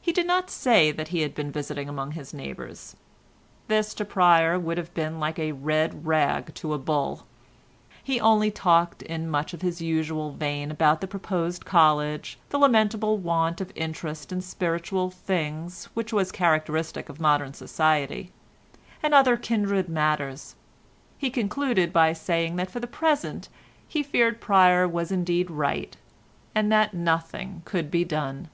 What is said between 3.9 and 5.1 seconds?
to Pryer would have